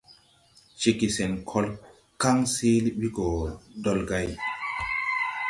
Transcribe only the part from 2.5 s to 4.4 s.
seele bi go dolgãy.